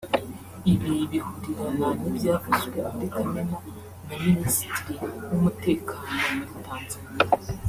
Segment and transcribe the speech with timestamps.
[0.73, 3.57] Ibi bihurirana n’ibyavuzwe muri Kamena
[4.07, 4.93] na Minisitiri
[5.29, 7.49] w’umutekano muri Tanzaniya